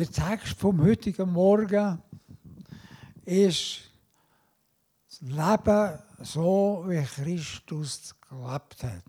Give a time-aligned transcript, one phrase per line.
[0.00, 2.02] Der Text vom heutigen Morgen
[3.26, 3.80] ist
[5.10, 9.02] das Leben so, wie Christus gelebt hat.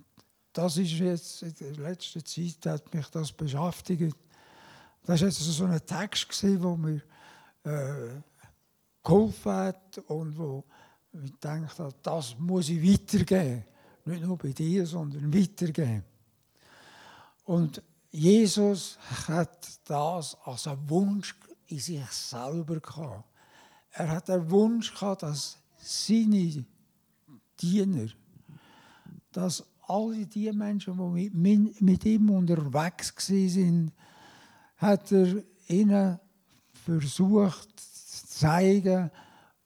[0.51, 4.17] Das ist jetzt in der letzten Zeit hat mich das beschäftigt.
[5.05, 7.01] Das war jetzt so ein Text, der mir
[7.63, 8.19] äh,
[9.01, 10.65] geholfen hat und wo
[11.13, 13.63] ich gedacht habe, das muss ich weitergeben.
[14.03, 16.03] Nicht nur bei dir, sondern weitergeben.
[17.45, 17.81] Und
[18.11, 18.97] Jesus
[19.27, 21.35] hat das als einen Wunsch
[21.67, 23.23] in sich selber gehabt.
[23.91, 26.65] Er hat den Wunsch gehabt, dass seine
[27.59, 28.09] Diener,
[29.31, 31.29] dass alle die Menschen, die
[31.79, 33.91] mit, ihm unterwegs waren,
[34.77, 36.19] hat er ihnen
[36.73, 39.11] versucht zu zeigen,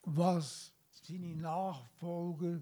[0.04, 2.62] was seine Nachfolger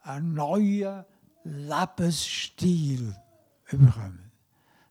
[0.00, 1.04] einen neuen
[1.44, 3.16] Lebensstil
[3.70, 4.23] bekommen.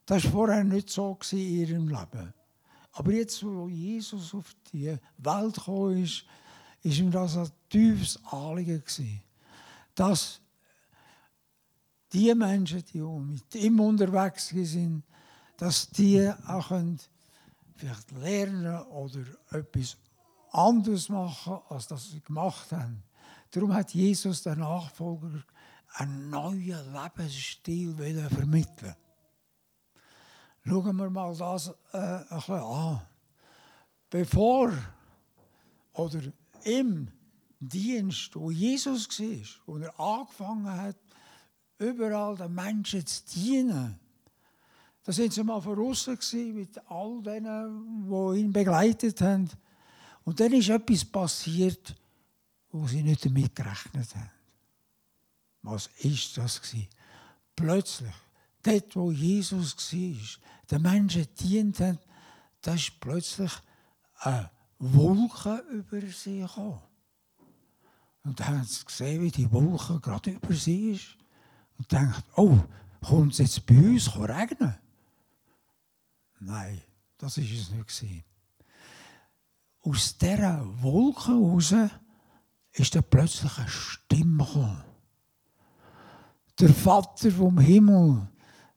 [0.06, 2.34] Das war vorher nicht so in ihrem Leben.
[2.94, 6.26] Aber jetzt, wo Jesus auf die Welt gekommen ist,
[6.84, 8.84] ist ihm das ein tiefes Anliegen
[9.96, 10.42] dass
[12.12, 15.04] die Menschen, die mit ihm unterwegs sind,
[15.58, 16.72] dass die auch
[17.76, 19.98] vielleicht lernen oder etwas
[20.52, 23.04] anderes machen, als das sie gemacht haben.
[23.52, 25.44] Darum hat Jesus den Nachfolger
[25.96, 27.96] einen neuen Lebensstil
[28.30, 28.96] vermitteln
[30.66, 33.02] Schauen wir mal das äh, ein bisschen an.
[34.10, 34.72] Bevor
[35.94, 36.22] oder
[36.64, 37.10] im
[37.60, 40.98] Dienst, wo Jesus war, wo er angefangen hat,
[41.78, 44.00] überall den Menschen zu dienen,
[45.04, 49.50] da sind sie mal voraus mit all denen, die ihn begleitet haben.
[50.24, 51.94] Und dann ist etwas passiert,
[52.72, 54.32] wo sie nicht damit gerechnet haben.
[55.62, 56.62] Was ist das?
[57.56, 58.14] Plötzlich,
[58.64, 60.40] dort, wo Jesus war,
[60.72, 62.00] den Menschen dient hat,
[62.62, 63.52] da ist plötzlich
[64.20, 66.82] eine Wolke über sie gekommen.
[68.24, 71.18] Und dann haben sie gesehen, wie die Wolke gerade über sie ist.
[71.78, 72.58] Und denkt, oh,
[73.02, 74.76] kommt es jetzt bei uns regnen?
[76.40, 76.82] Nein,
[77.18, 78.26] das war es nicht.
[79.82, 81.74] Aus dieser Wolke heraus
[82.72, 84.84] ist dann plötzlich eine Stimme gekommen.
[86.60, 88.28] Der Vater vom Himmel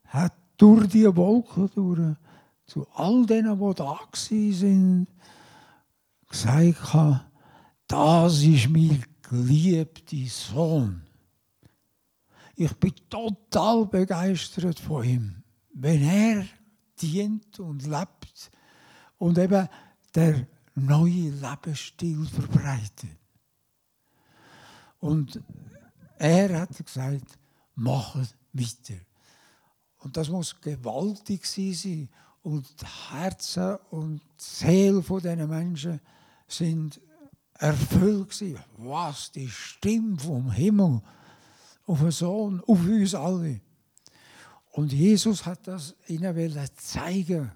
[0.07, 2.15] hat durch die Wolke durch
[2.65, 5.07] zu all denen, die da waren,
[6.29, 7.25] gesagt,
[7.87, 11.03] das ist mein geliebter Sohn.
[12.55, 16.45] Ich bin total begeistert von ihm, wenn er
[17.01, 18.51] dient und lebt
[19.17, 19.69] und eben
[20.15, 23.17] der neue Lebensstil verbreitet.
[24.99, 25.41] Und
[26.17, 27.37] er hat gesagt,
[27.75, 28.99] macht weiter.
[29.99, 32.09] Und das muss gewaltig sein.
[32.43, 35.99] Und die Herzen und die Seele dieser Menschen
[36.47, 37.01] sind
[37.55, 38.59] erfüllt gewesen.
[38.77, 41.01] Was, die Stimme vom Himmel
[41.85, 43.61] auf den Sohn, auf uns alle.
[44.71, 47.51] Und Jesus hat das ihnen zeigen.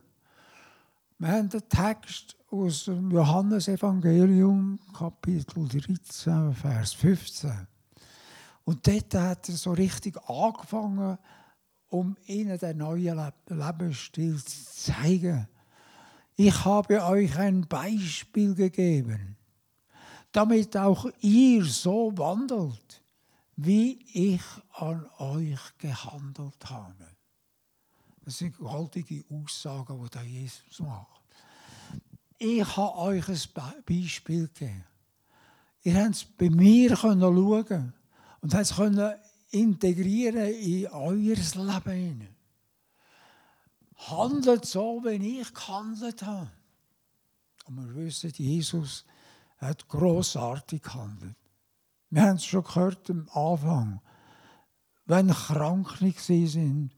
[1.19, 7.67] Wir haben den Text aus dem Johannesevangelium, Kapitel 13, Vers 15.
[8.63, 11.17] Und dort hat er so richtig angefangen,
[11.91, 15.47] um ihnen den neuen Lebensstil zu zeigen.
[16.37, 19.35] Ich habe euch ein Beispiel gegeben,
[20.31, 23.03] damit auch ihr so wandelt,
[23.57, 24.41] wie ich
[24.73, 27.07] an euch gehandelt habe.
[28.23, 31.21] Das sind gewaltige Aussagen, die da Jesus macht.
[32.37, 34.85] Ich habe euch ein Beispiel gegeben.
[35.83, 37.21] Ihr könnt es bei mir schauen
[38.41, 38.77] und habt es
[39.51, 42.27] integrieren in euer Leben.
[43.95, 46.49] Handelt so, wie ich gehandelt habe.
[47.65, 49.05] Und wir wissen, Jesus
[49.57, 51.35] hat großartig gehandelt.
[52.09, 54.01] Wir haben es schon gehört am Anfang.
[55.05, 56.91] Wenn Kranke sind,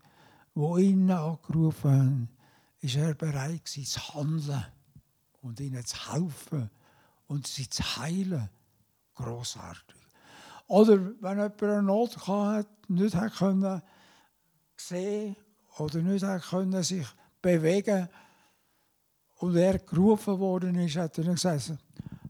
[0.54, 2.30] wo ihn angerufen haben,
[2.80, 4.66] ist er bereit zu handeln
[5.42, 6.70] und ihnen zu helfen
[7.28, 8.50] und sie zu heilen.
[9.16, 10.03] Großartig.
[10.74, 13.80] Oder wenn jemand eine Not hatte, nicht hat können
[14.76, 15.36] sehen
[15.78, 17.06] oder nicht hat können sich
[17.40, 18.10] bewegen
[19.36, 21.74] und er gerufen worden ist, hat er gesagt,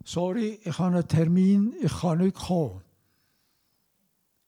[0.04, 2.84] sorry, ich habe einen Termin, ich kann nicht kommen.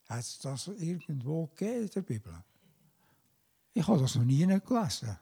[0.10, 2.34] Hat es das irgendwo gegeben in der Bibel?
[3.74, 5.18] Ich habe das noch nie gelesen.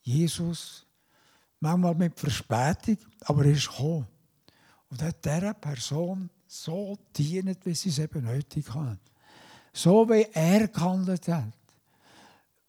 [0.00, 0.84] Jesus,
[1.60, 4.08] manchmal mit Verspätung, aber er ist gekommen.
[4.90, 6.28] Und hat dieser Person
[6.62, 9.00] so dienen, wie sie es eben nötig haben.
[9.72, 11.52] So wie er gehandelt hat.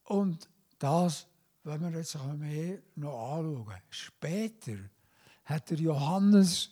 [0.04, 0.50] Und
[0.80, 1.28] das
[1.66, 4.78] wenn wir jetzt mehr noch anschauen, später
[5.46, 6.70] hat der Johannes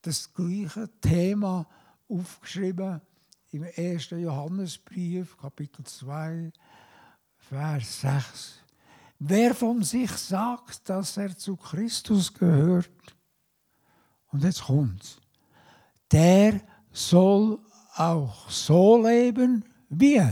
[0.00, 1.66] das gleiche Thema
[2.08, 3.02] aufgeschrieben
[3.50, 6.52] im ersten Johannesbrief, Kapitel 2,
[7.36, 8.54] Vers 6.
[9.18, 12.90] Wer von sich sagt, dass er zu Christus gehört,
[14.28, 15.19] und jetzt kommt's,
[16.12, 16.60] der
[16.92, 17.58] soll
[17.94, 20.22] auch so leben, wie,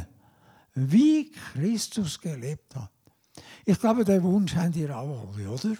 [0.74, 2.90] wie Christus gelebt hat.
[3.64, 5.76] Ich glaube, den Wunsch haben ihr auch alle, oder?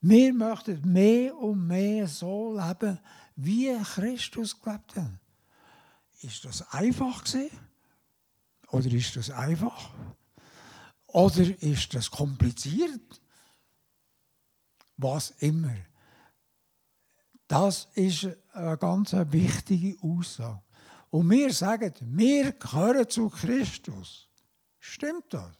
[0.00, 2.98] Wir möchten mehr und mehr so leben,
[3.36, 5.18] wie Christus gelebt hat.
[6.20, 7.50] Ist das einfach gewesen?
[8.70, 9.90] Oder ist das einfach?
[11.06, 13.20] Oder ist das kompliziert?
[14.96, 15.74] Was immer.
[17.48, 20.60] Das ist eine ganz wichtige Aussage.
[21.10, 24.28] Und wir sagen, wir gehören zu Christus.
[24.78, 25.50] Stimmt das?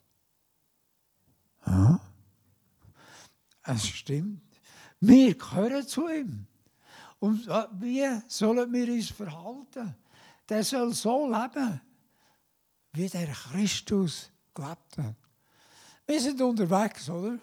[1.67, 1.99] Ja.
[3.63, 4.43] Es stimmt.
[5.01, 6.47] Wir gehören zu ihm.
[7.19, 7.47] Und
[7.81, 9.97] wie sollen wir uns verhalten?
[10.49, 11.81] Der soll so leben,
[12.93, 15.17] wie der Christus gelebt hat.
[16.07, 17.39] Wir sind unterwegs, oder?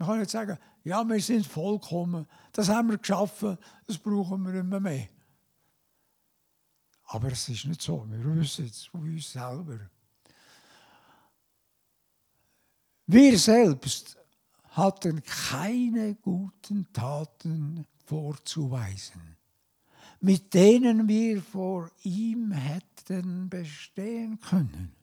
[0.00, 4.60] Man kann nicht sagen, ja, wir sind vollkommen, das haben wir geschaffen, das brauchen wir
[4.60, 5.08] immer mehr.
[7.04, 9.78] Aber es ist nicht so, wir wissen es von uns selber.
[13.08, 14.16] Wir selbst
[14.70, 19.36] hatten keine guten Taten vorzuweisen,
[20.22, 24.94] mit denen wir vor ihm hätten bestehen können.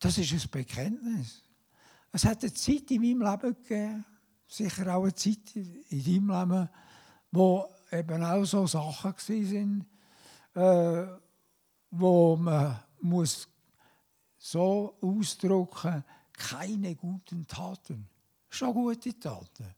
[0.00, 1.44] Das ist ein Bekenntnis.
[2.12, 4.04] Es hat eine Zeit in meinem Leben gegeben,
[4.46, 6.68] sicher auch eine Zeit in deinem Leben,
[7.30, 9.86] wo eben auch so Sachen waren,
[10.54, 11.18] äh,
[11.90, 13.48] wo man muss
[14.38, 18.08] so ausdrücken keine guten Taten.
[18.48, 19.74] Schon gute Taten.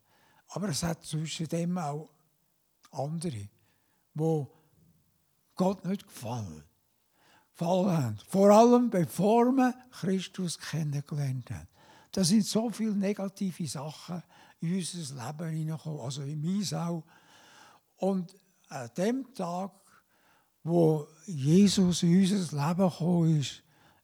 [0.49, 2.09] Aber es hat zwischen dem auch
[2.93, 3.49] andere,
[4.15, 4.51] wo
[5.55, 6.65] Gott nicht gefallen,
[7.51, 8.19] gefallen haben.
[8.29, 11.69] Vor allem bevor man Christus kennengelernt hat.
[12.13, 14.23] Da sind so viele negative Sachen
[14.61, 17.05] in unser Leben hineingekommen, also in mein auch.
[17.97, 18.35] Und
[18.69, 19.73] an dem Tag,
[20.63, 23.63] wo Jesus in unser Leben gekommen ist,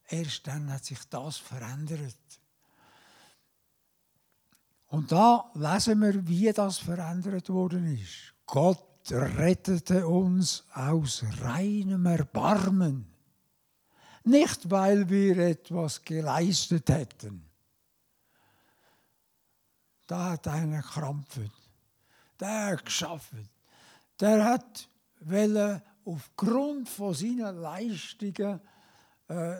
[0.09, 2.17] erst dann hat sich das verändert.
[4.87, 8.33] Und da lesen wir, wie das verändert worden ist.
[8.47, 13.07] Gott rettete uns aus reinem Erbarmen.
[14.25, 17.48] Nicht, weil wir etwas geleistet hätten.
[20.09, 21.53] Da hat einer krampft.
[22.41, 23.33] Der hat geschafft.
[24.19, 24.89] Der hat
[25.21, 28.61] wollen aufgrund von seinen Leistungen
[29.29, 29.57] äh,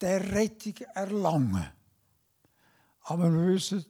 [0.00, 1.68] der Rettung erlangen.
[3.00, 3.84] Aber wir wissen,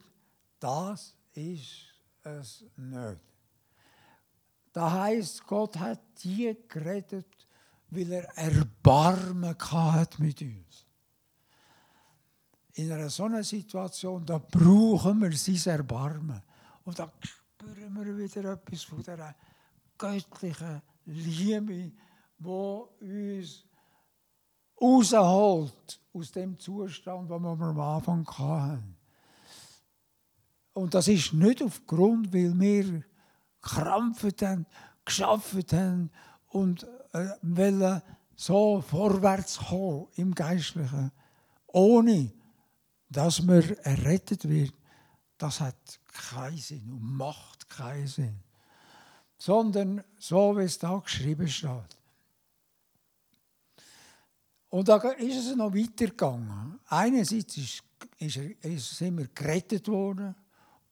[0.59, 1.93] das ist
[2.23, 3.21] es nicht.
[4.73, 7.47] Da heißt, Gott hat die gerettet,
[7.89, 10.84] weil er Erbarmen hat mit uns.
[12.77, 16.41] In einer solchen Situation, da brauchen wir sein Erbarmen.
[16.83, 19.33] Und da spüren wir wieder etwas von dieser
[19.97, 21.91] göttlichen Liebe,
[22.37, 23.63] wo uns
[24.81, 28.97] rausholt aus dem Zustand, den wir am Anfang hatten.
[30.73, 33.03] Und das ist nicht aufgrund, weil wir
[33.61, 34.65] gekrampft haben,
[35.05, 36.11] geschafft haben
[36.49, 36.83] und
[37.13, 38.01] äh, wollen
[38.35, 41.13] so vorwärts kommen im Geistlichen,
[41.67, 42.33] ohne
[43.15, 44.73] dass man errettet wird.
[45.37, 48.39] Das hat keinen Sinn und macht keinen Sinn.
[49.37, 51.97] Sondern so, wie es da geschrieben steht.
[54.69, 56.79] Und da ist es noch weitergegangen.
[56.87, 57.83] Einerseits ist,
[58.17, 60.35] ist, ist, sind wir gerettet worden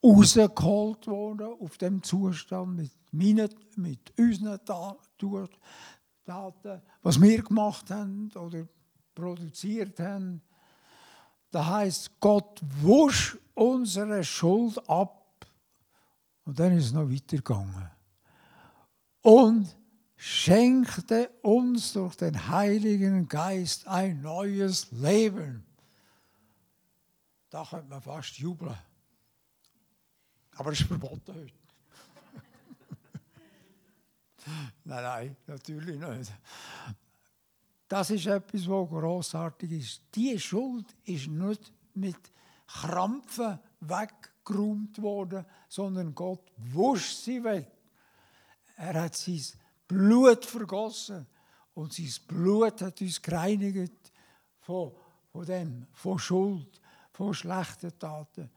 [0.04, 5.50] rausgeholt worden auf dem Zustand mit, meinen, mit unseren Taten,
[7.02, 8.68] was wir gemacht haben oder
[9.16, 10.42] produziert haben.
[11.54, 15.46] Da heißt Gott wusch unsere Schuld ab.
[16.46, 17.92] Und dann ist es noch weitergegangen.
[19.22, 19.78] Und
[20.16, 25.64] schenkte uns durch den Heiligen Geist ein neues Leben.
[27.52, 28.76] Da könnte man fast jubeln.
[30.56, 31.54] Aber es ist verboten heute.
[34.86, 36.32] nein, nein, natürlich nicht.
[37.94, 40.02] Das ist etwas, was grossartig ist.
[40.16, 42.18] Die Schuld ist nicht mit
[42.66, 47.72] Krampfen weggeräumt worden, sondern Gott wusch sie weg.
[48.78, 49.44] Er hat sein
[49.88, 51.28] Blut vergossen
[51.76, 54.12] und sein Blut hat uns gereinigt
[54.62, 54.92] von,
[55.32, 56.82] von dem, von Schuld,
[57.12, 58.50] von schlechten Taten,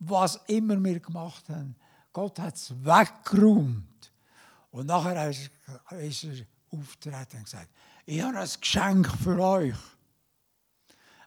[0.00, 1.76] was immer wir gemacht haben.
[2.12, 4.12] Gott hat es weggeräumt.
[4.70, 5.50] Und nachher ist
[6.24, 7.70] er auftreten und gesagt,
[8.06, 9.76] ich habe ein Geschenk für euch.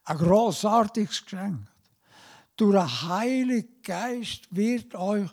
[0.06, 1.68] Ein grossartiges Geschenk.
[2.56, 5.30] Durch den Heiligen Geist wird euch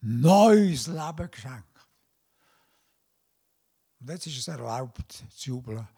[0.00, 1.64] neues Leben geschenkt.
[4.00, 5.88] Und jetzt ist es erlaubt zu jubeln.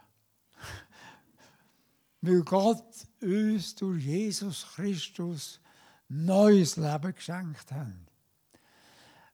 [2.20, 5.60] Weil Gott uns durch Jesus Christus
[6.08, 7.88] neues Leben geschenkt hat.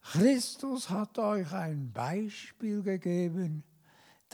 [0.02, 3.64] Christus hat euch ein Beispiel gegeben,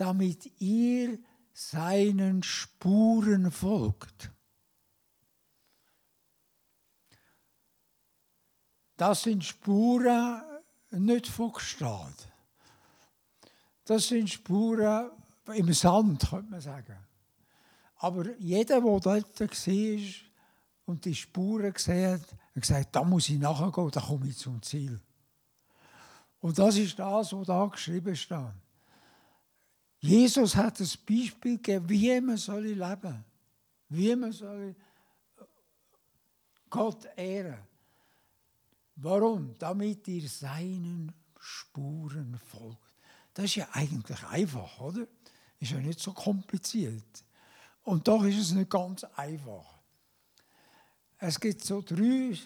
[0.03, 1.17] damit ihr
[1.53, 4.31] seinen Spuren folgt.
[8.97, 10.41] Das sind Spuren
[10.91, 12.13] nicht von Gestad.
[13.85, 15.09] Das sind Spuren
[15.53, 16.97] im Sand, könnte man sagen.
[17.95, 20.13] Aber jeder, der dort war
[20.85, 24.61] und die Spuren gesehen hat, hat gesagt, da muss ich nachgehen, da komme ich zum
[24.61, 24.99] Ziel.
[26.41, 28.62] Und das ist das, was da geschrieben steht.
[30.03, 33.23] Jesus hat das Beispiel gegeben, wie man soll leben
[33.87, 34.75] wie man soll
[36.69, 37.59] Gott ehren.
[38.95, 39.55] Warum?
[39.57, 42.79] Damit ihr seinen Spuren folgt.
[43.33, 45.07] Das ist ja eigentlich einfach, oder?
[45.59, 47.23] Ist ja nicht so kompliziert.
[47.83, 49.79] Und doch ist es nicht ganz einfach.
[51.17, 52.37] Es gibt so drei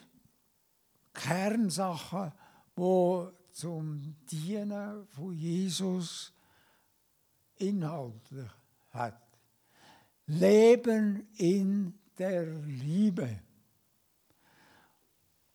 [1.13, 2.31] Kernsachen,
[2.77, 6.33] die zum Dienen von Jesus
[7.57, 8.49] inhaltlich
[8.89, 9.21] hat.
[10.25, 13.39] Leben in der Liebe.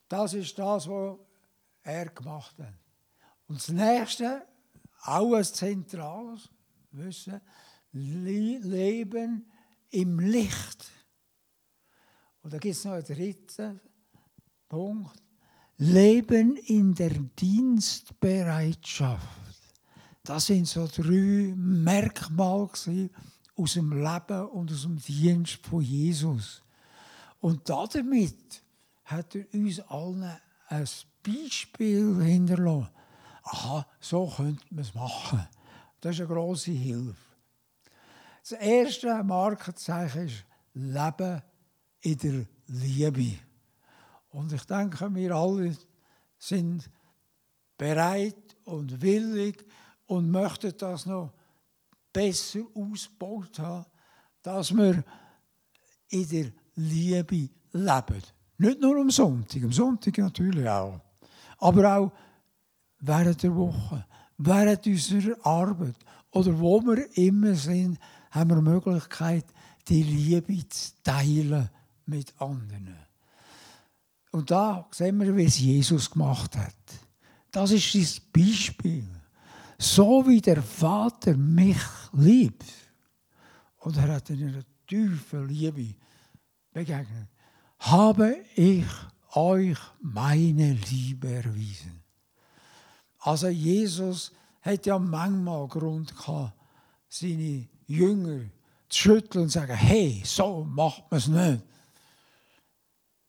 [0.08, 1.18] Das ist das, was
[1.82, 2.74] er gemacht hat.
[3.46, 4.46] Und das nächste,
[5.04, 6.48] auch ein zentrales
[6.92, 7.40] Wissen,
[7.92, 9.50] Leben
[9.90, 10.90] im Licht.
[12.42, 13.80] Und da gibt es noch einen dritten
[14.68, 15.16] Punkt.
[15.76, 19.41] Leben in der Dienstbereitschaft.
[20.24, 22.68] Das sind so drei Merkmale
[23.56, 26.62] aus dem Leben und aus dem Dienst von Jesus.
[27.40, 28.62] Und damit
[29.04, 30.38] hat er uns allen
[30.68, 30.88] ein
[31.24, 32.88] Beispiel hinterlassen.
[33.42, 35.46] Aha, so könnte man es machen.
[36.00, 37.16] Das ist eine grosse Hilfe.
[38.42, 41.42] Das erste Markenzeichen ist Leben
[42.00, 43.38] in der Liebe.
[44.30, 45.76] Und ich denke, wir alle
[46.38, 46.88] sind
[47.76, 49.64] bereit und willig
[50.12, 51.32] und möchten das noch
[52.12, 53.86] besser ausgebaut haben,
[54.42, 55.02] dass wir
[56.10, 58.22] in der Liebe leben.
[58.58, 61.00] Nicht nur am Sonntag, am Sonntag natürlich auch,
[61.58, 62.12] aber auch
[63.00, 64.04] während der Woche,
[64.36, 65.96] während unserer Arbeit
[66.30, 67.98] oder wo wir immer sind,
[68.30, 69.46] haben wir die Möglichkeit,
[69.88, 71.70] die Liebe zu teilen
[72.04, 72.96] mit anderen.
[74.30, 76.74] Und da sehen wir, wie es Jesus gemacht hat.
[77.50, 79.06] Das ist das Beispiel.
[79.82, 82.64] So wie der Vater mich liebt,
[83.78, 85.96] und er hat in einer tiefen Liebe
[86.72, 87.28] begegnet,
[87.80, 88.86] habe ich
[89.32, 92.00] euch meine Liebe erwiesen.
[93.18, 96.56] Also Jesus hat ja manchmal Grund gehabt,
[97.08, 98.44] seine Jünger
[98.88, 101.64] zu schütteln und zu sagen, hey, so macht man es nicht.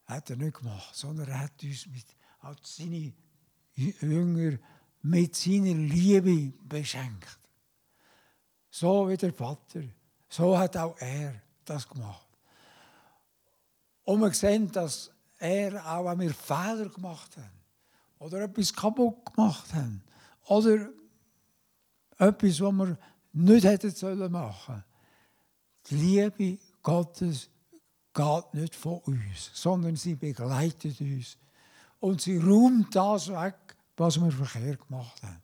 [0.06, 2.06] Hat er nicht gemacht, sondern er hat uns mit,
[2.42, 3.12] hat seine
[3.76, 4.60] Jünger
[5.04, 7.40] mit seiner Liebe beschenkt.
[8.70, 9.84] So wie der Vater.
[10.30, 12.28] So hat auch er das gemacht.
[14.06, 17.52] Und wir sehen, dass er auch, wenn wir Fehler gemacht haben
[18.20, 20.02] oder etwas kaputt gemacht haben
[20.48, 20.90] oder
[22.18, 22.98] etwas, was wir
[23.34, 24.84] nicht hätten sollen machen.
[25.90, 27.50] Die Liebe Gottes
[28.14, 31.38] geht nicht von uns, sondern sie begleitet uns.
[32.00, 33.56] Und sie räumt das weg,
[33.98, 35.42] was wir verkehrt gemacht haben.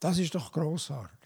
[0.00, 1.18] Das ist doch großartig.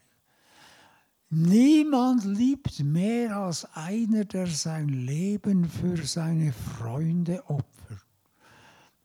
[1.31, 8.07] Niemand liebt mehr als einer, der sein Leben für seine Freunde opfert.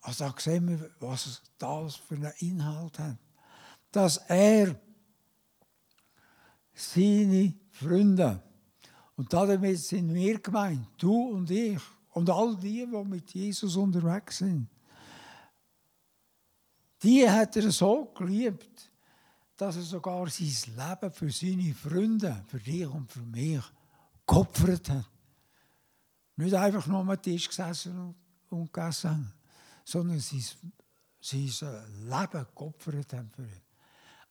[0.01, 3.17] Also da sehen wir, was das für einen Inhalt hat.
[3.91, 4.79] Dass er
[6.73, 8.41] seine Freunde.
[9.15, 14.37] Und damit sind wir gemeint, du und ich und all die, die mit Jesus unterwegs
[14.37, 14.67] sind.
[17.03, 18.89] Die hat er so geliebt,
[19.57, 23.61] dass er sogar sein Leben für seine Freunde, für dich und für mich,
[24.25, 25.09] geopfert hat.
[26.37, 28.15] Nicht einfach nur am Tisch gesessen
[28.49, 29.33] und gegessen,
[29.83, 30.43] sondern sein,
[31.19, 31.51] sein
[32.05, 33.61] Leben geopfert hat für ihn.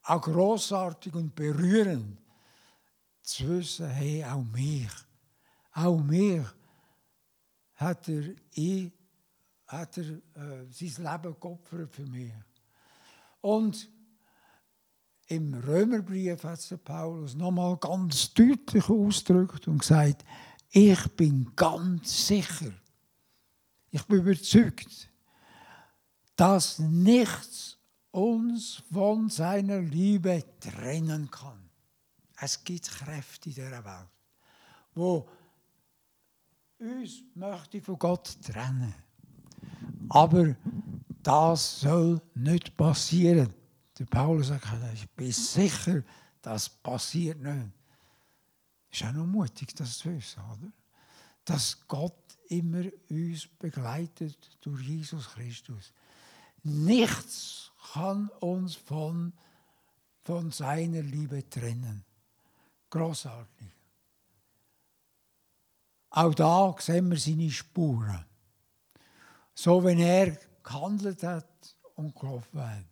[0.04, 2.18] Auch grossartig und berührend
[3.20, 4.90] zu wissen, hey, auch mich,
[5.74, 6.42] auch mich
[7.74, 8.90] hat er, ich,
[9.66, 12.32] hat er äh, sein Leben geopfert für mich.
[13.42, 13.90] Und
[15.26, 20.24] im Römerbrief hat der Paulus nochmal ganz deutlich ausgedrückt und gesagt,
[20.70, 22.72] ich bin ganz sicher,
[23.90, 25.10] ich bin überzeugt,
[26.36, 27.78] dass nichts
[28.10, 31.68] uns von seiner Liebe trennen kann.
[32.40, 34.08] Es gibt Kräfte in dieser Welt,
[34.94, 35.28] wo
[36.78, 38.94] uns möchte von Gott trennen.
[40.08, 40.54] Aber
[41.22, 43.52] das soll nicht passieren.
[43.98, 46.02] Der Paulus sagt, ich bin sicher,
[46.40, 47.70] das passiert nicht.
[48.90, 50.72] Ist auch noch mutig, das zu wissen, oder?
[51.44, 55.92] Dass Gott immer uns begleitet durch Jesus Christus.
[56.62, 59.32] Nichts kann uns von,
[60.22, 62.04] von seiner Liebe trennen.
[62.90, 63.68] Großartig.
[66.10, 68.24] Auch da sehen wir seine Spuren.
[69.54, 72.84] So, wenn er gehandelt hat und gelaufen hat.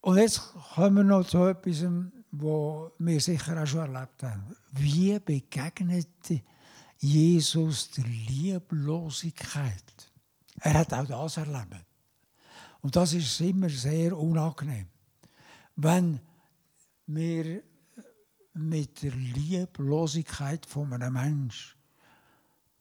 [0.00, 0.40] Und jetzt
[0.74, 1.84] kommen wir noch zu etwas,
[2.30, 4.54] was wir sicher auch schon erlebt haben.
[4.72, 6.08] Wie begegnet
[6.98, 10.12] Jesus der Lieblosigkeit?
[10.60, 11.84] Er hat auch das erlebt.
[12.80, 14.86] Und das ist immer sehr unangenehm.
[15.74, 16.20] Wenn
[17.06, 17.62] wir
[18.54, 21.76] mit der Lieblosigkeit von einem Menschen,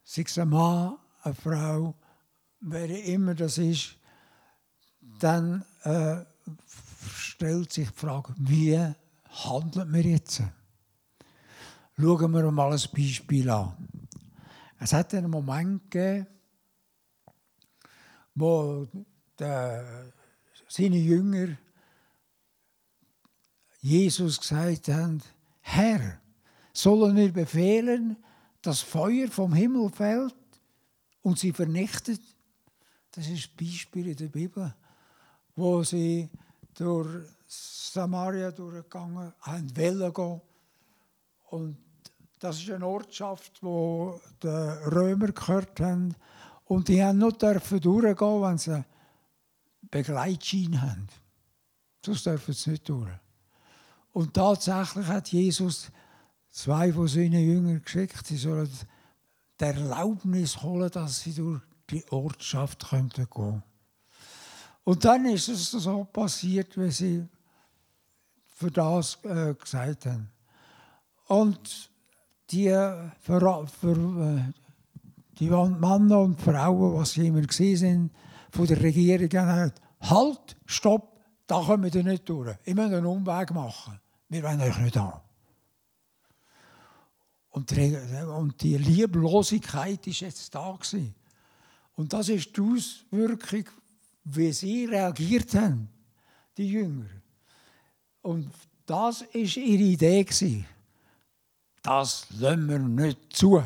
[0.03, 1.95] sei es ein Mann, eine Frau,
[2.67, 3.95] wer immer das ist,
[5.19, 6.25] dann äh,
[7.15, 8.77] stellt sich die Frage, wie
[9.29, 10.41] handeln wir jetzt?
[11.97, 13.87] Schauen wir mal ein Beispiel an.
[14.79, 16.27] Es hat einen Moment gegeben,
[18.33, 18.87] wo
[19.39, 20.11] der,
[20.67, 21.57] seine Jünger
[23.79, 25.21] Jesus gesagt haben,
[25.61, 26.19] Herr,
[26.73, 28.17] sollen wir befehlen,
[28.61, 30.35] dass Feuer vom Himmel fällt
[31.21, 32.34] und sie vernichtet?
[33.15, 34.75] Das ist ein Beispiel in der Bibel,
[35.55, 36.29] wo sie
[36.73, 40.41] durch Samaria durchgegangen haben, wollen gehen.
[41.45, 41.77] Und
[42.39, 46.13] das ist eine Ortschaft, wo die Römer gehört haben.
[46.65, 48.83] Und die haben nur dürfen durchgehen, wenn sie
[49.89, 51.07] Begleitschein haben.
[52.05, 53.11] Sonst dürfen sie nicht durch.
[54.11, 55.89] Und tatsächlich hat Jesus
[56.49, 58.69] zwei von seinen Jüngern geschickt, sie sollen
[59.59, 63.63] die Erlaubnis holen, dass sie durch die Ortschaft gehen könnten.
[64.83, 67.27] Und dann ist es so passiert, wie sie
[68.55, 70.29] für das äh, gesagt haben.
[71.27, 71.89] Und
[72.51, 72.69] die,
[73.19, 74.53] für, für, äh,
[75.39, 78.11] die Männer und Frauen, was sie immer gesehen sind,
[78.51, 82.55] von der Regierung haben, halt, stopp, da kommen wir nicht durch.
[82.63, 83.99] Ich muss einen Umweg machen.
[84.29, 85.21] Wir wollen euch nicht haben.
[87.49, 87.95] Und die,
[88.35, 91.15] und die Lieblosigkeit ist jetzt da gewesen.
[91.95, 93.65] Und das ist die Auswirkung,
[94.25, 95.89] wie sie reagiert haben,
[96.57, 97.09] die Jünger.
[98.21, 98.51] Und
[98.85, 100.23] das war ihre Idee.
[100.23, 100.65] Gewesen.
[101.81, 103.63] Das lassen wir nicht zu.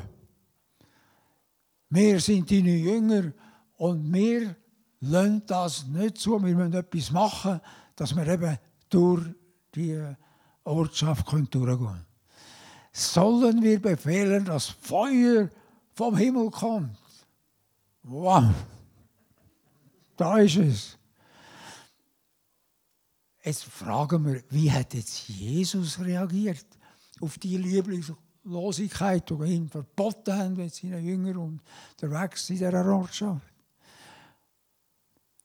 [1.89, 3.32] Wir sind deine Jünger
[3.78, 4.56] und wir
[5.00, 6.44] lassen das nicht zu.
[6.44, 7.62] Wir müssen etwas machen,
[7.96, 8.58] dass wir eben
[8.89, 9.26] durch
[9.74, 10.00] die
[10.63, 12.06] Ortschaft durchgehen können.
[12.92, 15.50] Sollen wir befehlen, dass Feuer
[15.94, 16.98] vom Himmel kommt?
[18.03, 18.53] Wow!
[20.15, 20.97] Da ist es.
[23.43, 26.65] Jetzt fragen wir, wie hat jetzt Jesus reagiert
[27.21, 33.53] auf die Lieblingslosigkeit, die ihn verboten haben mit seinen Jüngern und unterwegs in dieser Ortschaft?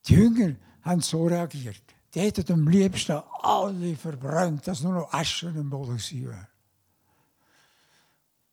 [0.07, 1.83] Die Jünger haben so reagiert.
[2.15, 6.49] Die hätten am liebsten alle verbrannt, dass nur noch Asche im Boden war.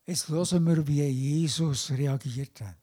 [0.04, 2.81] Jetzt hören wir, wie Jesus reagiert hat.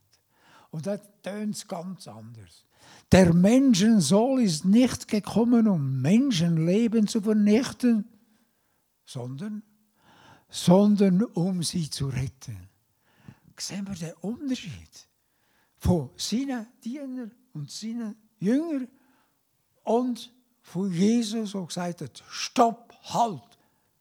[0.72, 2.66] Und das tönt ganz anders.
[3.12, 8.08] Der Menschensohn ist nicht gekommen, um Menschenleben zu vernichten,
[9.06, 9.64] sondern,
[10.48, 12.70] sondern um sie zu retten.
[13.58, 15.08] Sehen wir den Unterschied
[15.78, 18.88] von seinen Dienern und seinen Jüngern
[19.84, 23.58] und von Jesus, der gesagt hat, stopp, halt,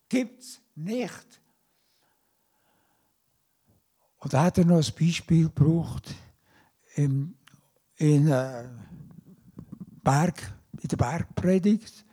[0.08, 1.40] gibt's nicht.
[4.18, 6.14] Und da hat er noch ein Beispiel gebraucht
[6.98, 7.34] in,
[7.96, 8.68] in, äh,
[10.02, 12.04] Berg, in der Bergpredigt.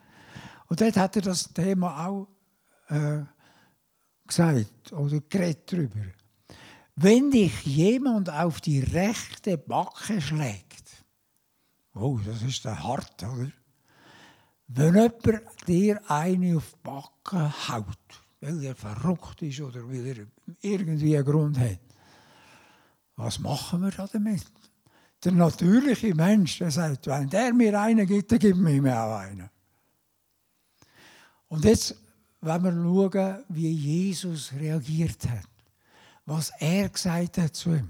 [0.68, 2.28] Und dort hat er das Thema auch
[2.90, 3.24] äh,
[4.28, 6.02] gesagt oder geredet darüber.
[6.96, 11.04] Wenn dich jemand auf die rechte Backe schlägt,
[11.94, 13.52] oh, das ist der hart, oder?
[14.68, 20.28] Wenn jemand dir eine auf die Backe haut, weil er verrückt ist oder weil er
[20.62, 21.80] irgendwie einen Grund hat,
[23.16, 24.46] Was machen wir da damit?
[25.26, 29.50] Der natürliche Mensch, der sagt, wenn der mir einen gibt, dann gibt mir auch einen.
[31.48, 31.96] Und jetzt,
[32.42, 35.50] wenn wir schauen, wie Jesus reagiert hat,
[36.28, 37.90] was er gesagt hat zu ihm,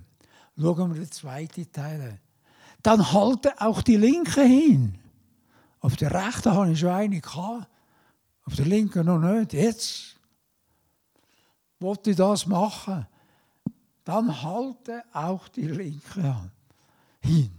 [0.58, 2.20] schauen wir den zweiten Teil an.
[2.82, 4.98] Dann halte auch die Linke hin.
[5.82, 7.68] Auf der rechten habe ich schon eine gehabt,
[8.46, 9.52] auf der linken noch nicht.
[9.52, 10.16] Jetzt
[11.82, 13.06] wollte ich das machen.
[14.06, 16.55] Dann halte auch die linke Hand
[17.26, 17.52] hin.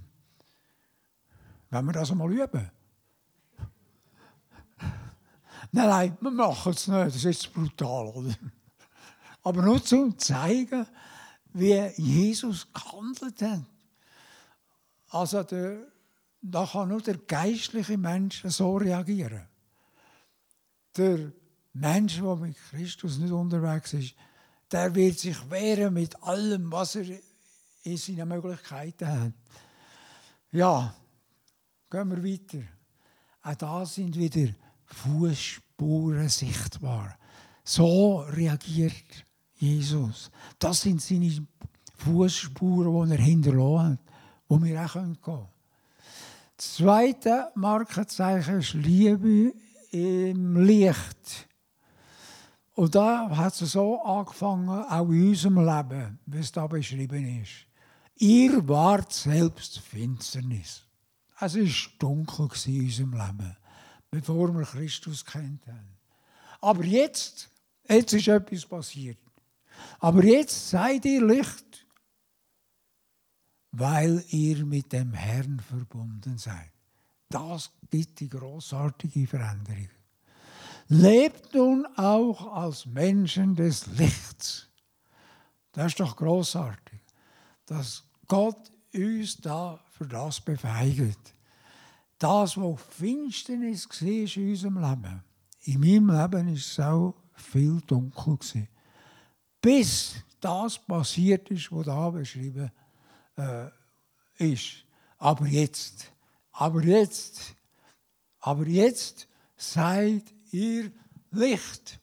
[1.70, 2.70] Wenn wir das einmal üben.
[5.72, 7.14] Nein, nein, wir machen es nicht.
[7.14, 8.34] Das ist brutal, oder?
[9.42, 10.86] Aber nur zum zeigen,
[11.52, 13.64] wie Jesus gehandelt hat.
[15.08, 15.86] Also der,
[16.40, 19.46] da kann nur der geistliche Mensch so reagieren.
[20.96, 21.32] Der
[21.72, 24.14] Mensch, der mit Christus nicht unterwegs ist,
[24.70, 27.18] der wird sich wehren mit allem, was er
[27.86, 29.32] in seinen Möglichkeiten hat.
[30.50, 30.94] Ja,
[31.90, 32.64] gehen wir weiter.
[33.42, 34.52] Auch da sind wieder
[34.86, 37.16] Fußspuren sichtbar.
[37.62, 40.30] So reagiert Jesus.
[40.58, 41.46] Das sind seine
[41.96, 43.98] Fußspuren, die er hinterlassen hat,
[44.48, 45.48] wo wir auch gehen können.
[46.56, 49.52] Das zweite Markenzeichen ist Liebe
[49.90, 51.48] im Licht.
[52.74, 57.66] Und da hat es so angefangen, auch in unserem Leben, wie es da beschrieben ist.
[58.16, 60.82] Ihr wart selbst Finsternis.
[61.38, 63.56] Es war dunkel in unserem Leben,
[64.10, 65.98] bevor wir Christus kennt haben.
[66.60, 67.50] Aber jetzt,
[67.88, 69.18] jetzt ist etwas passiert.
[69.98, 71.86] Aber jetzt seid ihr Licht,
[73.72, 76.72] weil ihr mit dem Herrn verbunden seid.
[77.28, 79.90] Das gibt die großartige Veränderung.
[80.88, 84.68] Lebt nun auch als Menschen des Lichts.
[85.72, 86.85] Das ist doch großartig,
[87.66, 91.34] dass Gott uns da für das befeigt.
[92.18, 95.24] Das, was Finsternis war in unserem Leben,
[95.64, 98.36] in meinem Leben war es auch viel dunkel.
[98.36, 98.68] Gewesen
[99.66, 102.70] bis das passiert ist, was da beschrieben
[103.36, 103.66] äh,
[104.38, 104.84] ist.
[105.18, 106.12] Aber jetzt,
[106.52, 107.56] aber jetzt,
[108.38, 109.26] aber jetzt
[109.56, 110.92] seid ihr
[111.32, 111.98] Licht.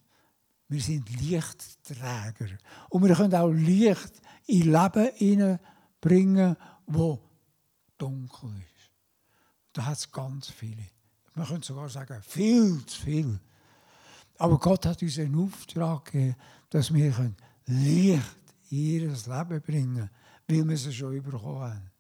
[0.73, 2.57] Wir sind Lichtträger.
[2.89, 4.11] Und wir können auch Licht
[4.47, 6.57] in Leben hineinbringen,
[6.87, 7.21] wo
[7.95, 8.91] dunkel ist.
[9.71, 10.89] Da hat es ganz viele.
[11.35, 13.39] Man könnte sogar sagen, viel zu viel.
[14.39, 16.35] Aber Gott hat uns einen Auftrag gegeben,
[16.71, 17.35] dass wir
[17.67, 18.23] Licht
[18.71, 20.09] in ihr Leben bringen,
[20.47, 21.91] weil wir es schon bekommen haben.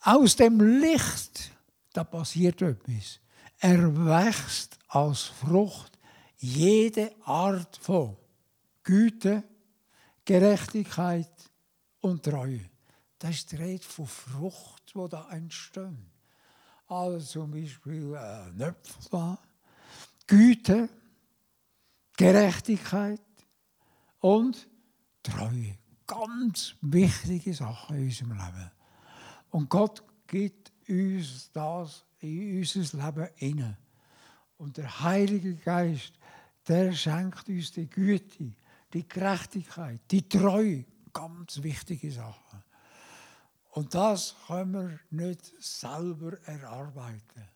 [0.00, 1.52] Aus dem Licht,
[1.94, 3.18] da passiert etwas.
[3.60, 5.97] Er wächst als Frucht
[6.38, 8.16] jede Art von
[8.82, 9.42] Güte,
[10.24, 11.30] Gerechtigkeit
[12.00, 12.70] und Treue.
[13.18, 15.92] Das ist die Rede von Frucht, die da entsteht.
[16.86, 19.36] Also zum Beispiel äh, Nöpfel,
[20.26, 20.88] Güte,
[22.16, 23.20] Gerechtigkeit,
[24.20, 24.68] und
[25.22, 25.78] Treue.
[26.06, 28.70] Ganz wichtige Sachen in unserem Leben.
[29.50, 33.78] Und Gott gibt uns das in unser Leben inne.
[34.56, 36.17] Und der Heilige Geist,
[36.68, 38.52] der schenkt uns die Güte,
[38.92, 40.84] die Gerechtigkeit, die Treue.
[41.12, 42.62] Ganz wichtige Sachen.
[43.70, 47.48] Und das können wir nicht selber erarbeiten.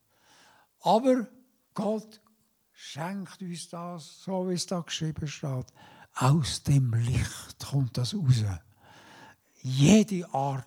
[0.81, 1.27] Aber
[1.75, 2.21] Gott
[2.73, 5.67] schenkt uns das, so wie es da geschrieben steht.
[6.15, 8.45] Aus dem Licht kommt das raus.
[9.63, 10.67] Jede Art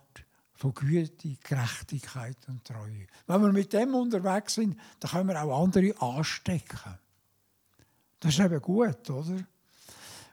[0.53, 3.07] von Güte, Gerechtigkeit und Treue.
[3.27, 6.97] Wenn wir mit dem unterwegs sind, dann können wir auch andere anstecken.
[8.19, 9.45] Das ist eben gut, oder?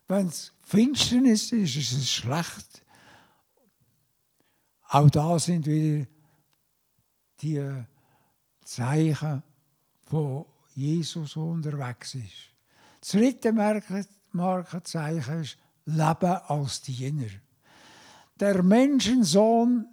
[0.09, 2.85] Wenn es Finsternis ist, ist es schlecht.
[4.88, 6.07] Auch da sind wieder
[7.40, 7.85] die
[8.64, 9.42] Zeichen,
[10.09, 12.51] wo Jesus unterwegs ist.
[13.01, 13.53] Das dritte
[14.33, 17.31] Markenzeichen ist Leben als Diener.
[18.38, 19.87] Der Menschensohn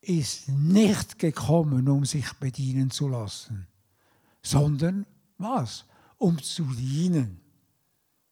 [0.00, 3.66] ist nicht gekommen, um sich bedienen zu lassen,
[4.42, 5.06] sondern
[5.38, 5.84] was?
[6.20, 7.40] Um zu dienen.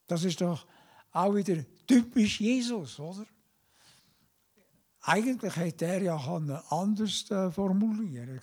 [0.06, 0.66] Das ist doch
[1.12, 3.24] auch wieder typisch Jesus, oder?
[5.00, 6.16] Eigentlich hätte er ja
[6.68, 8.38] anders äh, formulieren.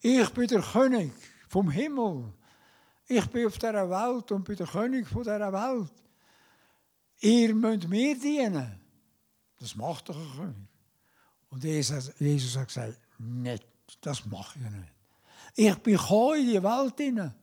[0.00, 1.12] Ich bin der König
[1.48, 2.32] vom Himmel.
[3.06, 5.92] Ich bin auf dieser Welt und bin der König von dieser Welt.
[7.20, 8.80] Ihr müsst mir dienen.
[9.60, 10.68] Das macht doch ein König.
[11.50, 13.66] Und Jesus, Jesus hat gesagt, nicht,
[14.00, 14.92] das mache ich nicht.
[15.56, 17.34] Ich bin in die Welt hinein,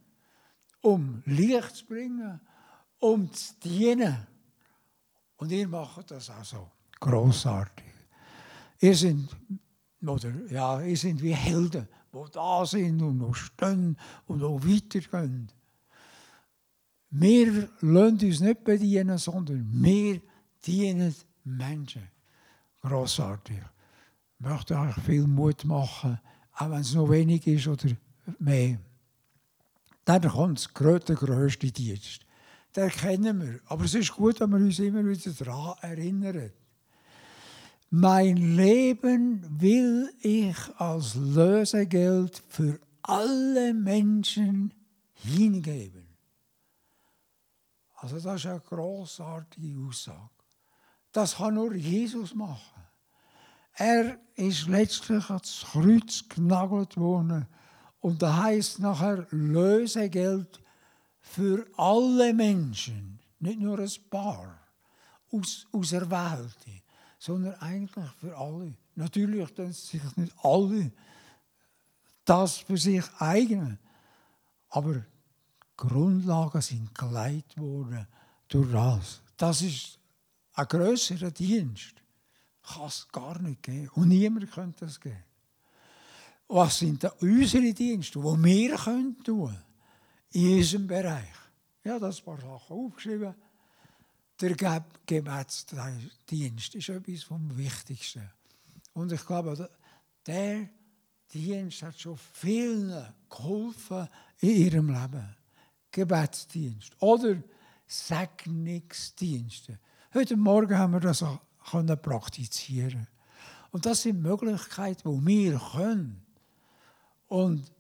[0.86, 2.40] um Licht zu bringen,
[3.00, 4.28] um zu dienen.
[5.38, 6.72] Und ihr macht das auch so.
[7.00, 7.86] Grossartig.
[8.80, 9.36] Ihr sind,
[10.06, 15.52] oder, ja, ihr sind wie Helden, die da sind und noch stehen und noch weitergehen.
[17.10, 20.22] Wir lassen uns nicht bedienen, sondern wir
[20.66, 22.08] dienen Menschen.
[22.82, 23.58] Grossartig.
[23.58, 26.20] Ich möchte euch viel Mut machen,
[26.54, 27.90] auch wenn es noch wenig ist oder
[28.38, 28.78] mehr.
[30.06, 32.26] Dann kommt der grösste Dienst.
[32.76, 33.60] Den kennen wir.
[33.66, 36.52] Aber es ist gut, wenn wir uns immer wieder daran erinnern.
[37.90, 44.74] Mein Leben will ich als Lösegeld für alle Menschen
[45.14, 46.06] hingeben.
[47.96, 50.30] Also das ist eine großartige Aussage.
[51.12, 52.84] Das kann nur Jesus machen.
[53.74, 57.48] Er ist letztlich ans Kreuz genagelt worden
[58.06, 60.62] und da heißt nachher Lösegeld
[61.22, 64.60] für alle Menschen, nicht nur ein paar
[65.32, 66.84] aus, Auserwählte,
[67.18, 68.76] sondern eigentlich für alle.
[68.94, 70.92] Natürlich tun sich nicht alle
[72.26, 73.80] das für sich eignen,
[74.70, 75.04] aber
[75.76, 78.06] Grundlagen sind geleitet worden
[78.50, 79.22] durch das.
[79.36, 79.98] Das ist
[80.54, 81.96] ein grösserer Dienst.
[82.62, 83.90] Kann es gar nicht geben.
[83.96, 85.25] Und niemand könnte das geben.
[86.48, 89.58] Was sind da unsere Dienste, die wir können tun
[90.32, 91.34] in unserem Bereich?
[91.84, 93.34] Ja, das paar Sachen aufgeschrieben.
[94.40, 98.30] Der Gebetsdienst ist etwas vom Wichtigsten.
[98.94, 99.70] Und ich glaube,
[100.26, 100.70] der
[101.34, 104.08] Dienst hat schon vielen geholfen
[104.40, 105.36] in ihrem Leben.
[105.92, 107.42] Gebetsdienst oder
[107.88, 109.80] Segnungsdienste.
[110.14, 111.40] Heute Morgen haben wir das auch
[112.02, 113.08] praktizieren
[113.72, 116.25] Und das sind Möglichkeiten, die wir können
[117.28, 117.72] und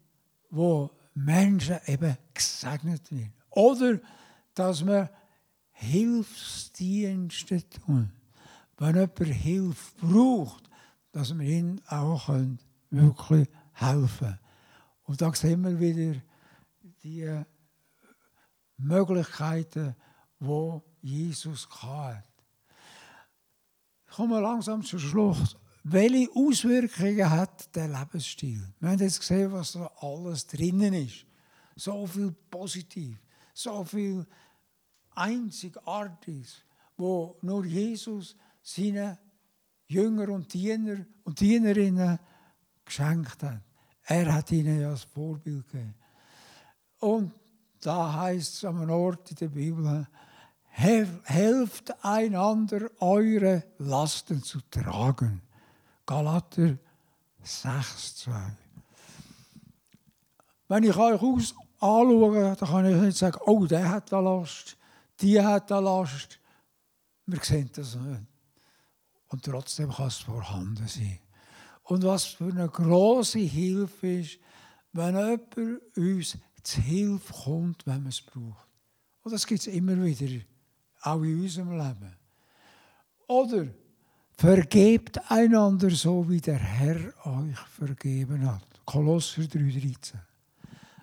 [0.50, 3.34] wo Menschen eben gesegnet werden.
[3.50, 4.00] Oder
[4.54, 5.10] dass wir
[5.72, 8.12] Hilfsdienste tun.
[8.78, 10.70] Wenn jemand Hilfe braucht,
[11.12, 12.30] dass wir ihm auch
[12.90, 14.40] wirklich helfen.
[15.04, 16.22] Und da sehen wir wieder
[17.04, 17.44] die
[18.78, 19.96] Möglichkeiten,
[20.40, 22.24] wo Jesus hat.
[24.08, 25.58] Ich komme langsam zum Schluss.
[25.88, 28.74] Welche Auswirkungen hat der Lebensstil?
[28.80, 31.28] Wir haben jetzt gesehen, was da alles drinnen ist.
[31.76, 33.19] So viel positiv,
[33.54, 34.26] so viel
[35.12, 36.63] Einzigartiges,
[36.98, 39.19] wo nur Jesus seine
[39.86, 42.17] Jünger und Diener und Dienerinnen
[42.84, 43.62] geschenkt hat.
[44.06, 45.93] Er hat ihnen ja das Vorbild gegeben.
[47.00, 47.32] Und
[47.80, 50.08] da heißt es an Ort in der Bibel,
[50.67, 55.43] helft einander, eure Lasten zu tragen.
[56.06, 56.78] Galater
[57.44, 58.58] 6, 2.
[60.68, 64.78] Wenn ich euch aus anschaue, dann kann ich nicht sagen, oh, der hat eine Last,
[65.20, 66.39] die hat eine Last.
[67.26, 68.22] Wir sehen das nicht.
[69.28, 71.20] Und trotzdem kann es vorhanden sein.
[71.84, 74.39] Und was für eine große Hilfe ist,
[74.91, 78.68] wenn jemand uns zu Hilfe kommt, wenn man es braucht.
[79.24, 80.44] Und das gibt es immer wieder,
[81.02, 82.15] auch in unserem Leben.
[83.28, 83.68] Oder
[84.38, 88.63] vergebt einander so, wie der Herr euch vergeben hat.
[88.86, 90.13] Kolosser 3,13.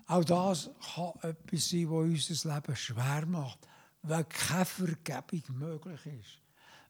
[0.07, 3.59] Auch das kann etwas sein, was unser Leben schwer macht,
[4.03, 6.39] weil keine Vergebung möglich ist.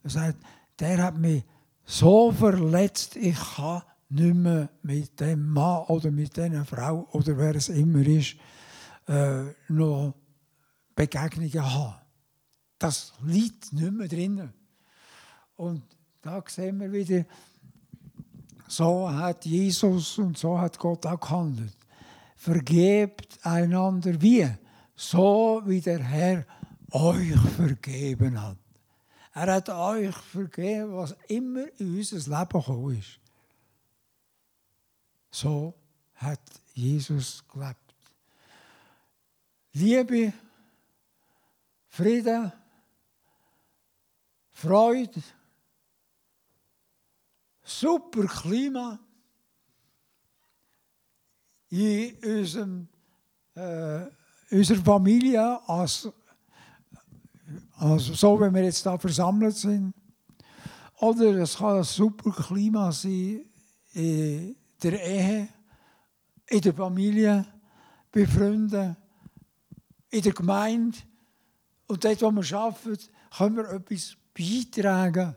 [0.03, 0.37] Er sagt,
[0.79, 1.43] der hat mich
[1.85, 7.55] so verletzt, ich kann nicht mehr mit dem Mann oder mit dieser Frau oder wer
[7.55, 8.35] es immer ist,
[9.07, 10.13] äh, noch
[10.95, 11.95] Begegnungen haben.
[12.77, 14.53] Das liegt nicht mehr drin.
[15.55, 15.83] Und
[16.23, 17.25] da sehen wir wieder,
[18.67, 21.75] so hat Jesus und so hat Gott auch gehandelt.
[22.37, 24.49] Vergebt einander wie?
[24.95, 26.45] So wie der Herr
[26.91, 28.57] euch vergeben hat.
[29.33, 33.19] Er hat euch vergeben, was immer in unser Leben gekommen ist.
[35.29, 35.73] So
[36.15, 36.39] hat
[36.73, 37.95] Jesus gelebt.
[39.73, 40.33] Liebe,
[41.89, 42.51] Frieden,
[44.51, 45.21] Freude,
[47.83, 48.97] super Klima
[51.69, 52.87] in
[53.55, 54.05] äh,
[54.51, 56.09] unserer Familie, als,
[57.75, 59.93] also so wie wir jetzt da versammelt sind.
[60.99, 63.45] Oder es kann ein super Klima sein
[63.93, 65.49] in der Ehe,
[66.47, 67.45] in der Familie,
[68.11, 68.95] bei Freunden
[70.09, 70.99] in der Gemeinde
[71.87, 75.35] und dort, wo wir arbeiten, können wir etwas beitragen,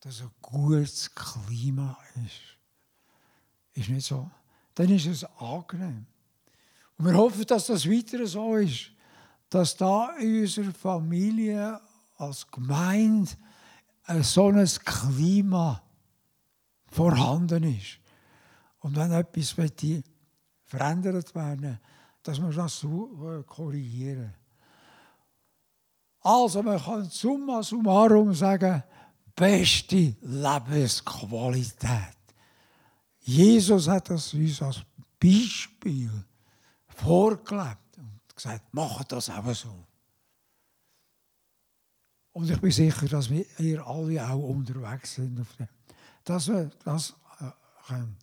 [0.00, 2.56] dass ein gutes Klima ist.
[3.74, 4.30] Ist nicht so?
[4.74, 6.06] Dann ist es angenehm.
[6.98, 8.90] Und wir hoffen, dass das weiter so ist,
[9.48, 11.80] dass da in unserer Familie
[12.16, 13.32] als Gemeinde
[14.22, 15.82] so ein Klima
[16.86, 17.98] vorhanden ist.
[18.80, 19.54] Und wenn etwas
[20.64, 21.78] verändert werden
[22.26, 24.34] dass wir das äh, korrigieren.
[26.20, 28.82] Also man kann summa summarum sagen,
[29.36, 32.16] beste Lebensqualität.
[33.20, 34.82] Jesus hat das uns als
[35.20, 36.10] Beispiel
[36.88, 39.86] vorgelebt und gesagt, macht das auch so.
[42.32, 45.68] Und ich bin sicher, dass wir ihr alle auch unterwegs sind auf dem.
[46.24, 47.50] Dass wir das äh,
[47.86, 48.16] können.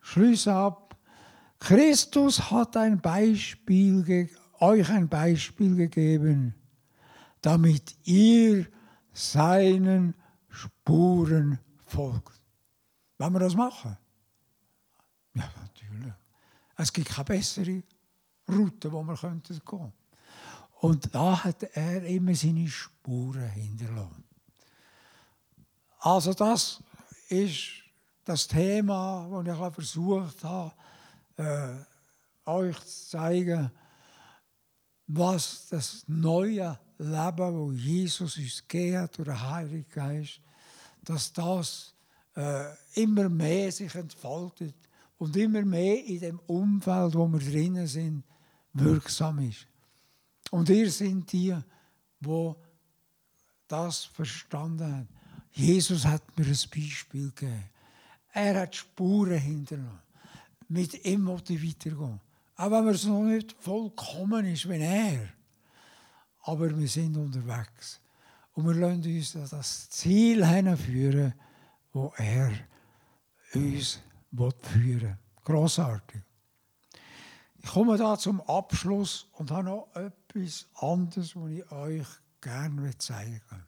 [0.00, 0.96] Schluss ab.
[1.58, 6.54] Christus hat ein Beispiel, euch ein Beispiel gegeben,
[7.42, 8.66] damit ihr
[9.12, 10.14] seinen
[10.56, 12.40] Spuren folgt.
[13.18, 13.96] Wollen wir das machen?
[15.34, 16.14] Ja, natürlich.
[16.76, 17.82] Es gibt keine bessere
[18.48, 19.92] Route, wo wir gehen könnten.
[20.80, 24.24] Und da hat er immer seine Spuren hinterlassen.
[26.00, 26.82] Also das
[27.28, 27.82] ist
[28.24, 30.72] das Thema, das ich versucht habe,
[31.36, 31.74] äh,
[32.48, 33.70] euch zu zeigen,
[35.06, 40.40] was das neue Leben, das Jesus uns gegeben hat durch den Heiligen Geist,
[41.06, 41.94] dass das
[42.36, 42.64] äh,
[42.94, 44.74] immer mehr sich entfaltet
[45.18, 48.22] und immer mehr in dem Umfeld, wo wir drinnen sind,
[48.74, 49.66] wirksam ist.
[50.50, 51.56] Und ihr sind die,
[52.20, 52.56] wo
[53.68, 55.08] das verstanden haben.
[55.52, 57.64] Jesus hat mir ein Beispiel gegeben.
[58.32, 60.00] Er hat Spuren hinterlassen.
[60.68, 62.20] Mit ihm weitergehen.
[62.56, 65.28] Auch wenn es noch nicht vollkommen ist wie er.
[66.42, 68.00] Aber wir sind unterwegs.
[68.56, 71.34] Und wir lassen uns das Ziel hinführen,
[71.92, 72.50] wo er
[73.52, 74.00] uns
[74.32, 75.18] führen will.
[75.44, 76.22] Grossartig.
[77.58, 82.06] Ich komme da zum Abschluss und habe noch etwas anderes, was ich euch
[82.40, 83.64] gerne zeigen will.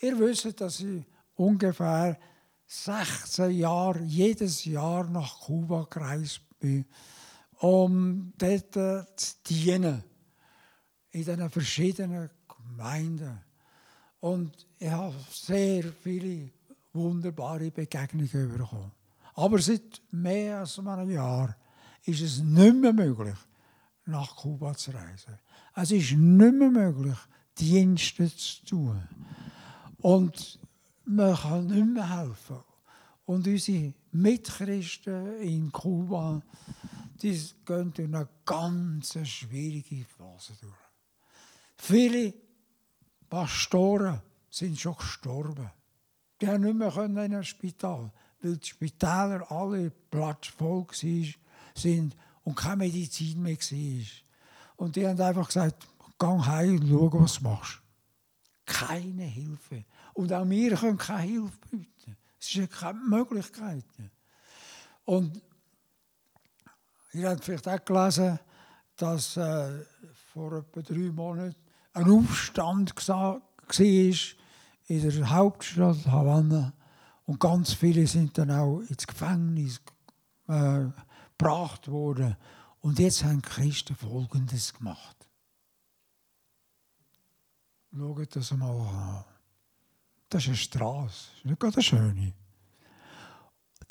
[0.00, 2.18] Ihr wisst, dass ich ungefähr
[2.66, 6.86] 16 Jahre jedes Jahr nach Kuba gereist bin,
[7.58, 10.02] um dort zu dienen.
[11.10, 13.51] In den verschiedenen Gemeinden.
[14.22, 16.48] Und ich habe sehr viele
[16.92, 18.92] wunderbare Begegnungen bekommen.
[19.34, 21.56] Aber seit mehr als einem Jahr
[22.04, 23.34] ist es nicht mehr möglich,
[24.04, 25.36] nach Kuba zu reisen.
[25.74, 27.16] Es ist nicht mehr möglich,
[27.58, 29.02] Dienste zu tun.
[29.98, 30.60] Und
[31.04, 32.60] man kann nicht mehr helfen.
[33.24, 36.40] Und unsere Mitchristen in Kuba,
[37.20, 40.74] die gehen durch eine ganz schwierige Phase durch.
[41.76, 42.34] Viele
[43.32, 45.70] Pastoren sind schon gestorben.
[46.38, 52.14] Die haben nicht mehr in ein Spital, weil die Spitäler alle platzvoll waren
[52.44, 54.06] und keine Medizin mehr war.
[54.76, 57.80] Und die haben einfach gesagt, geh heim und schau, was du machst.
[58.66, 59.86] Keine Hilfe.
[60.12, 62.16] Und auch wir können keine Hilfe bieten.
[62.38, 63.86] Es ist keine Möglichkeit.
[65.06, 65.40] Und
[67.14, 68.38] ihr habt vielleicht auch gelesen,
[68.94, 69.86] dass äh,
[70.34, 71.61] vor etwa drei Monaten
[71.92, 73.40] ein Aufstand war
[74.86, 76.72] in der Hauptstadt Havanna.
[77.24, 79.80] Und ganz viele sind dann auch ins Gefängnis
[80.48, 80.86] äh,
[81.38, 82.36] gebracht worden.
[82.80, 85.28] Und jetzt haben die Christen Folgendes gemacht.
[87.96, 89.24] Schaut das mal an.
[90.28, 92.32] Das ist eine Straße, das ist nicht gerade eine schöne.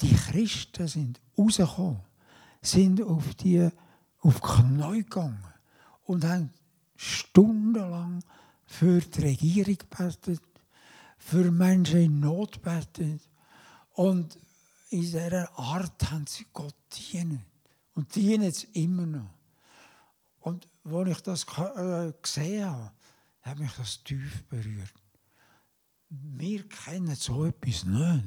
[0.01, 2.01] Die Christen sind rausgekommen,
[2.61, 3.69] sind auf die,
[4.21, 5.43] auf die Knie gegangen
[6.03, 6.51] und haben
[7.01, 8.23] stundenlang
[8.63, 10.41] für die Regierung gebetet,
[11.17, 13.21] für Menschen in Not gebetet.
[13.93, 14.37] Und
[14.89, 17.43] in dieser Art haben sie Gott dienen.
[17.95, 19.33] Und dienen es immer noch.
[20.39, 22.91] Und als ich das äh, gesehen habe,
[23.41, 24.93] hat mich das tief berührt.
[26.09, 28.25] Wir kennen so etwas nicht.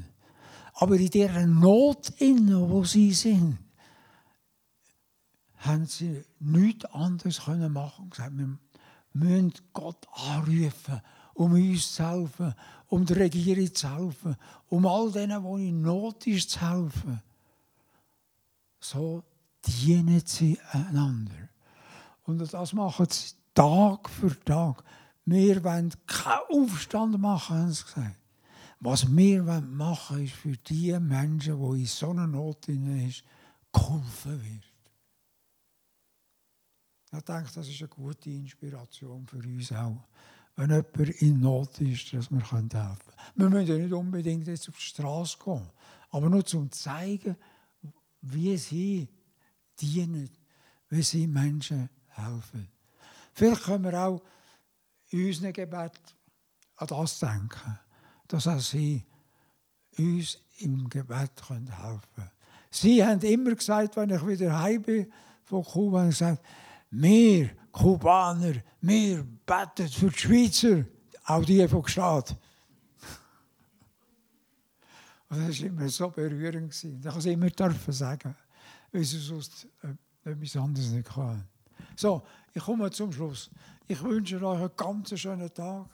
[0.74, 3.58] Aber in dieser Not, innen, wo sie sind,
[5.58, 8.38] haben sie nichts anderes machen können.
[8.38, 8.63] Wir
[9.14, 11.00] müssen Gott anrufen
[11.34, 12.54] um uns zu helfen,
[12.88, 14.36] um der Regierung zu helfen,
[14.68, 17.20] um all denen, die in Not ist, zu helfen.
[18.80, 19.22] So
[19.66, 21.48] dienen sie einander.
[22.24, 24.82] Und das machen sie Tag für Tag.
[25.24, 28.16] Wir wollen keinen Aufstand machen, haben sie gesagt.
[28.80, 33.22] Was wir machen wollen, ist für die Menschen, die in so einer Not sind,
[33.72, 34.73] geholfen wird.
[37.16, 40.04] Ich denke, das ist eine gute Inspiration für uns auch
[40.56, 42.98] wenn jemand in Not ist, dass wir helfen können.
[43.34, 45.68] Wir müssen ja nicht unbedingt jetzt auf die Straße gehen,
[46.10, 47.36] aber nur zum zeigen,
[48.20, 49.08] wie sie
[49.80, 50.30] dienen,
[50.88, 52.68] wie sie Menschen helfen.
[53.32, 54.22] Vielleicht können wir auch
[55.08, 55.92] in unserem Gebet
[56.76, 57.78] an das denken,
[58.28, 59.04] dass auch sie
[59.98, 62.30] uns im Gebet helfen können.
[62.70, 65.12] Sie haben immer gesagt, wenn ich wieder heim bin
[65.44, 66.44] von Kuba, gesagt,
[66.94, 70.84] wir Kubaner, wir beten für die Schweizer,
[71.24, 72.36] auch die von Gstaad.
[75.28, 76.72] Und das war immer so berührend.
[76.72, 78.36] Ich kann es immer dürfen sagen,
[78.92, 81.44] weil sie sonst äh, etwas anderes nicht kann.
[81.96, 82.22] So,
[82.52, 83.50] ich komme zum Schluss.
[83.88, 85.86] Ich wünsche euch einen ganz schönen Tag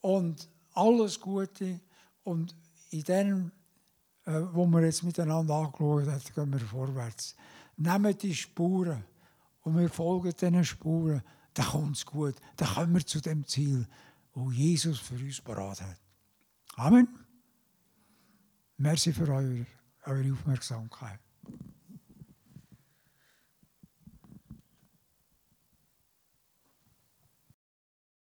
[0.00, 1.80] und alles Gute.
[2.24, 2.56] Und
[2.90, 3.52] in dem,
[4.24, 7.36] äh, wo wir jetzt miteinander angeschaut haben, gehen wir vorwärts.
[7.76, 9.04] Nehmt die Spuren
[9.62, 11.22] und wir folgen diesen Spuren.
[11.54, 12.36] Dann kommt es gut.
[12.56, 13.86] Dann kommen wir zu dem Ziel,
[14.32, 16.00] wo Jesus für uns parat hat.
[16.76, 17.08] Amen.
[18.76, 19.66] Merci für eure,
[20.04, 21.18] eure Aufmerksamkeit.